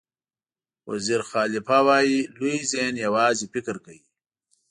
ویز 0.89 1.07
خالیفه 1.29 1.77
وایي 1.87 2.17
لوی 2.37 2.57
ذهن 2.71 2.93
یوازې 3.05 3.45
فکر 3.53 3.75
کوي. 3.85 4.01